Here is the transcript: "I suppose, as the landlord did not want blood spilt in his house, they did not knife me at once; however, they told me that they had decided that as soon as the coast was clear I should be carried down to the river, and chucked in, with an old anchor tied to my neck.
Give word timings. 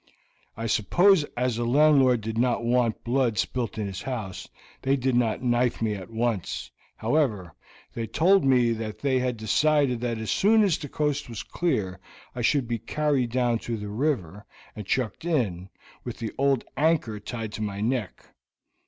"I 0.57 0.65
suppose, 0.65 1.25
as 1.37 1.57
the 1.57 1.63
landlord 1.63 2.21
did 2.21 2.35
not 2.35 2.63
want 2.65 3.03
blood 3.03 3.37
spilt 3.37 3.77
in 3.77 3.85
his 3.85 4.01
house, 4.01 4.49
they 4.81 4.95
did 4.95 5.15
not 5.15 5.43
knife 5.43 5.79
me 5.79 5.93
at 5.93 6.09
once; 6.09 6.71
however, 6.97 7.53
they 7.93 8.07
told 8.07 8.43
me 8.43 8.71
that 8.71 9.01
they 9.01 9.19
had 9.19 9.37
decided 9.37 10.01
that 10.01 10.17
as 10.17 10.31
soon 10.31 10.63
as 10.63 10.79
the 10.79 10.89
coast 10.89 11.29
was 11.29 11.43
clear 11.43 11.99
I 12.33 12.41
should 12.41 12.67
be 12.67 12.79
carried 12.79 13.29
down 13.29 13.59
to 13.59 13.77
the 13.77 13.89
river, 13.89 14.43
and 14.75 14.87
chucked 14.87 15.23
in, 15.23 15.69
with 16.03 16.19
an 16.23 16.31
old 16.35 16.63
anchor 16.75 17.19
tied 17.19 17.51
to 17.51 17.61
my 17.61 17.79
neck. 17.79 18.25